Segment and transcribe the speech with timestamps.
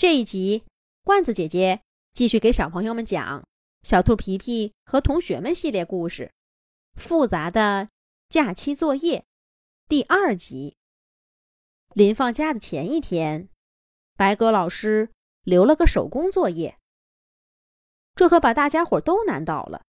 [0.00, 0.64] 这一集，
[1.04, 1.82] 罐子姐姐
[2.14, 3.42] 继续给小朋友们讲
[3.82, 6.32] 《小兔皮皮和同学们》系列故事，
[6.98, 7.90] 《复杂的
[8.30, 9.18] 假期作业》
[9.88, 10.78] 第二集。
[11.92, 13.50] 临放假的前一天，
[14.16, 15.10] 白鸽老师
[15.42, 16.78] 留了个手工作业，
[18.14, 19.82] 这可把大家伙都难倒了。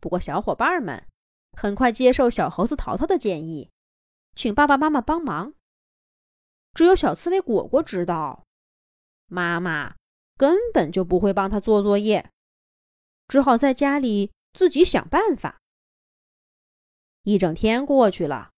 [0.00, 1.06] 不过，小伙伴们
[1.52, 3.70] 很快接受小猴子淘淘的建议，
[4.34, 5.54] 请爸爸妈妈帮忙。
[6.74, 8.44] 只有小刺猬果果知道。
[9.28, 9.94] 妈妈
[10.36, 12.32] 根本就不会帮他做作业，
[13.28, 15.58] 只好在家里自己想办法。
[17.22, 18.50] 一整天过去了，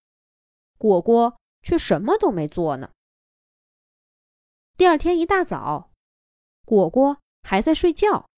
[0.78, 2.92] 果果却什么都没做呢。
[4.76, 5.90] 第二天一大早，
[6.64, 8.28] 果果还在睡觉，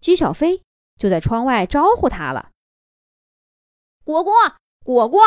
[0.00, 0.62] 姬小飞
[0.96, 2.50] 就在窗外招呼他了
[4.04, 4.32] ：“果果，
[4.84, 5.20] 果果，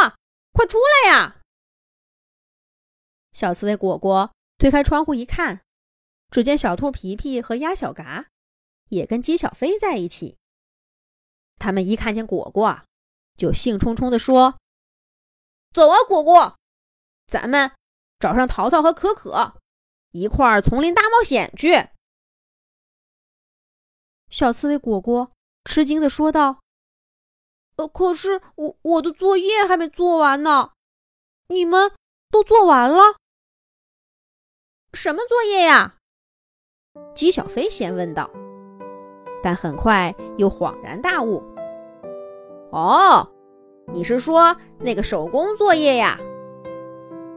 [0.52, 1.42] 快出来呀！”
[3.32, 5.62] 小刺猬果果推开窗户一看。
[6.32, 8.28] 只见小兔皮皮和鸭小嘎
[8.90, 10.38] 也跟鸡小飞在一起。
[11.60, 12.84] 他们一看见果果，
[13.38, 14.58] 就兴冲冲地说
[15.72, 16.58] ：“走啊，果果，
[17.28, 17.72] 咱们
[18.18, 19.60] 找上淘淘和可可，
[20.12, 21.90] 一块儿丛林大冒险去。”
[24.32, 25.32] 小刺猬果果
[25.66, 26.62] 吃惊地说道
[27.76, 30.72] ：“呃，可是我我的作业还没做完呢，
[31.48, 31.94] 你们
[32.30, 33.18] 都做完了？
[34.94, 36.00] 什么作业呀？”
[37.14, 38.30] 姬小飞先问道，
[39.44, 41.44] 但很快又恍然大悟
[42.74, 43.28] ：“哦，
[43.94, 46.18] 你是说那个手工作业呀？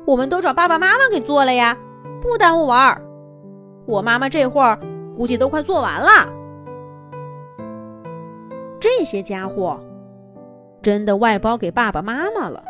[0.06, 1.76] 我们都找爸爸妈妈给做了呀，
[2.22, 3.02] 不耽误玩儿。
[3.86, 4.78] 我妈妈这会儿
[5.16, 6.32] 估计都快做完了。
[8.80, 9.78] 这些家伙
[10.80, 12.64] 真的外包给爸爸妈妈了。”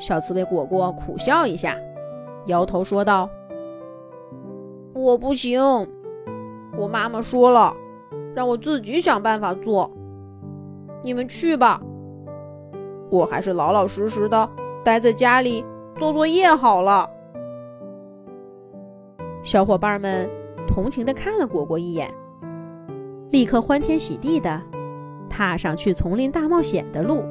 [0.00, 1.76] 小刺猬果果苦笑一下，
[2.46, 3.28] 摇头说道。
[5.00, 5.58] 我不行，
[6.76, 7.74] 我妈妈说了，
[8.34, 9.90] 让我自己想办法做。
[11.02, 11.80] 你们去吧，
[13.10, 14.46] 我还是老老实实的
[14.84, 15.64] 待在家里
[15.98, 17.08] 做作业好了。
[19.42, 20.28] 小伙伴们
[20.68, 22.12] 同情的看了果果一眼，
[23.30, 24.60] 立刻欢天喜地的
[25.30, 27.24] 踏上去丛林大冒险的路。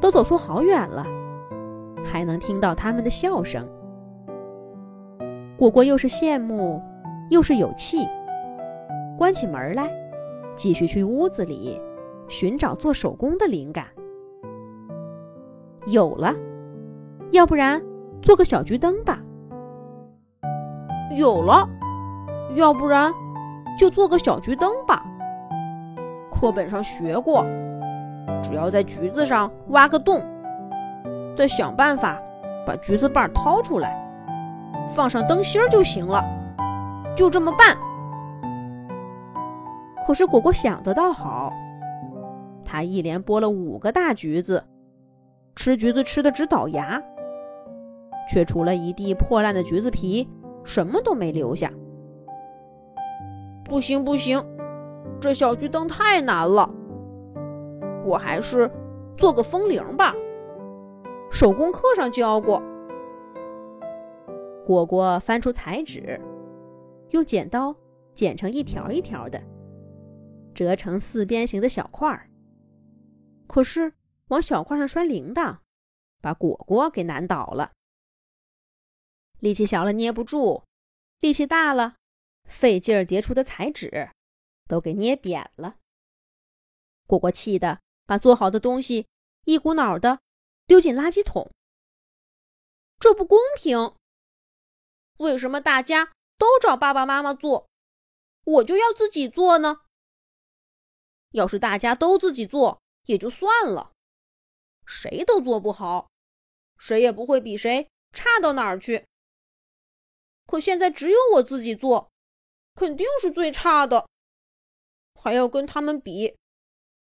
[0.00, 1.06] 都走出好远了，
[2.02, 3.68] 还能听到他们的笑声。
[5.64, 6.78] 果果又是羡慕，
[7.30, 8.06] 又是有气，
[9.16, 9.90] 关起门来，
[10.54, 11.80] 继续去屋子里
[12.28, 13.86] 寻找做手工的灵感。
[15.86, 16.34] 有了，
[17.30, 17.82] 要不然
[18.20, 19.18] 做个小桔灯吧。
[21.16, 21.66] 有了，
[22.56, 23.10] 要不然
[23.78, 25.02] 就做个小桔灯吧。
[26.30, 27.42] 课本上学过，
[28.42, 30.22] 只要在橘子上挖个洞，
[31.34, 32.20] 再想办法
[32.66, 34.03] 把橘子瓣掏出来。
[34.86, 36.22] 放上灯芯儿就行了，
[37.16, 37.76] 就这么办。
[40.06, 41.52] 可是果果想的倒好，
[42.64, 44.62] 他一连剥了五个大橘子，
[45.56, 47.02] 吃橘子吃的直倒牙，
[48.28, 50.28] 却除了一地破烂的橘子皮，
[50.62, 51.70] 什么都没留下。
[53.64, 54.44] 不行不行，
[55.18, 56.68] 这小桔灯太难了，
[58.04, 58.70] 我还是
[59.16, 60.14] 做个风铃吧。
[61.30, 62.62] 手工课上教过。
[64.66, 66.18] 果果翻出彩纸，
[67.10, 67.76] 用剪刀
[68.14, 69.42] 剪成一条一条的，
[70.54, 72.30] 折成四边形的小块儿。
[73.46, 73.92] 可是
[74.28, 75.58] 往小块上拴铃铛，
[76.22, 77.72] 把果果给难倒了。
[79.40, 80.64] 力气小了捏不住，
[81.20, 81.96] 力气大了，
[82.48, 84.08] 费劲儿叠出的彩纸
[84.66, 85.76] 都给捏扁了。
[87.06, 89.06] 果果气得把做好的东西
[89.44, 90.20] 一股脑的
[90.66, 91.50] 丢进垃圾桶。
[92.98, 93.92] 这不公平！
[95.18, 97.68] 为什么大家都找爸爸妈妈做，
[98.44, 99.82] 我就要自己做呢？
[101.30, 103.92] 要是大家都自己做也就算了，
[104.86, 106.08] 谁都做不好，
[106.78, 109.06] 谁也不会比谁差到哪儿去。
[110.46, 112.10] 可现在只有我自己做，
[112.74, 114.08] 肯定是最差的，
[115.14, 116.36] 还要跟他们比，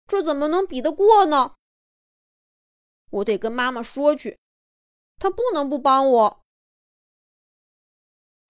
[0.06, 1.54] 这怎么能比得过呢？
[3.10, 4.38] 我得跟妈妈说去，
[5.18, 6.45] 她不能不帮我。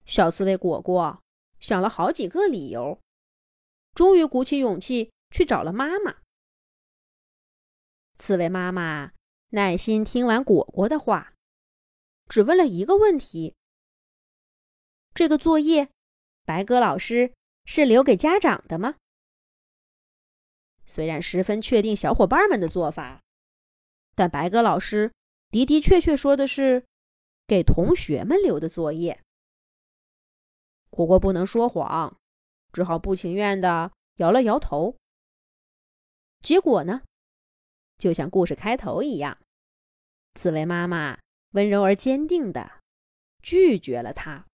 [0.07, 1.23] 小刺猬果果
[1.59, 3.01] 想了好几个理由，
[3.93, 6.19] 终于鼓起勇气去找了妈妈。
[8.19, 9.13] 刺猬妈妈
[9.51, 11.35] 耐心听完果果的话，
[12.29, 13.55] 只问了一个问题：
[15.13, 15.91] 这个作业，
[16.45, 18.95] 白鸽老师是留给家长的吗？
[20.85, 23.21] 虽然十分确定小伙伴们的做法，
[24.15, 25.13] 但白鸽老师
[25.51, 26.87] 的的确确说的是
[27.47, 29.21] 给同学们留的作业。
[30.97, 32.17] 果果不能说谎，
[32.73, 34.97] 只好不情愿的摇了摇头。
[36.41, 37.03] 结果呢，
[37.99, 39.37] 就像故事开头一样，
[40.37, 41.19] 刺猬妈妈
[41.51, 42.81] 温柔而坚定的
[43.43, 44.47] 拒绝了他。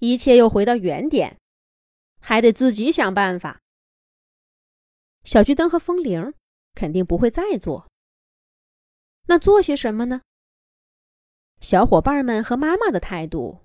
[0.00, 1.40] 一切又回到原点，
[2.20, 3.62] 还得自己想办法。
[5.22, 6.34] 小桔灯和风铃
[6.74, 7.90] 肯定不会再做，
[9.28, 10.20] 那做些什么呢？
[11.60, 13.63] 小伙伴们和妈妈的态度，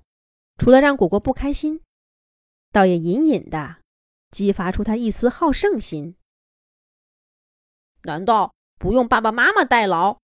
[0.60, 1.82] 除了让果果不开心，
[2.72, 3.82] 倒也隐隐的
[4.30, 6.18] 激发出他一丝好胜心。
[8.04, 10.20] 难道不用爸爸妈妈代劳，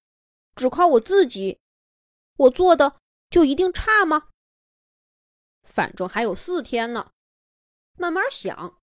[0.56, 1.60] 只靠我自己，
[2.36, 3.00] 我做的
[3.30, 4.28] 就一定差吗？
[5.64, 7.12] 反正还有四天呢，
[7.98, 8.80] 慢慢想，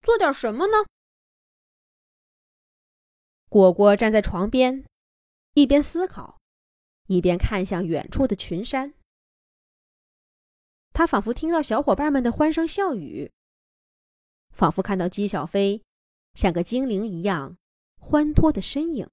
[0.00, 0.86] 做点什么呢？
[3.50, 4.86] 果果站在床边，
[5.52, 6.40] 一边思考，
[7.08, 8.94] 一边看向远处的群山。
[10.92, 13.32] 他仿佛听到小伙伴们的欢声笑语，
[14.50, 15.82] 仿佛看到姬小飞
[16.34, 17.56] 像个精灵一样
[17.98, 19.08] 欢脱的身影。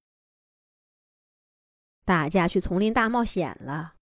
[2.06, 3.96] 大家去丛林大冒险了，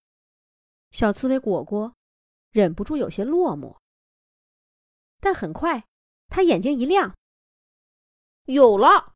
[0.91, 1.93] 小刺猬果果。
[2.51, 3.77] 忍不住有些落寞，
[5.19, 5.85] 但很快，
[6.27, 7.15] 他眼睛一亮，
[8.45, 9.13] 有了，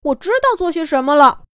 [0.00, 1.44] 我知道做些什么了。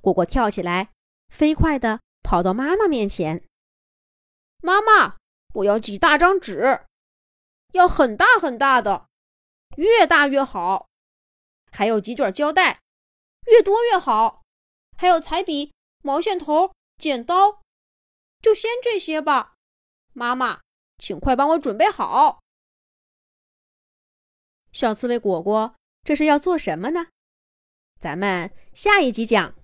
[0.00, 0.92] 果果跳起来，
[1.28, 3.46] 飞快的跑到妈妈面前
[4.66, 5.16] ：“妈妈，
[5.54, 6.84] 我要几大张纸，
[7.70, 9.06] 要很大很大的，
[9.76, 10.88] 越大越好。
[11.70, 12.80] 还有几卷胶带，
[13.44, 14.42] 越多越好。
[14.98, 15.72] 还有彩笔、
[16.02, 17.62] 毛线头、剪刀，
[18.42, 19.54] 就先这些吧。”
[20.12, 20.62] 妈妈，
[20.98, 22.40] 请快帮我准备好。
[24.72, 27.06] 小刺猬果果，这是要做什么呢？
[28.00, 29.54] 咱们下一集讲。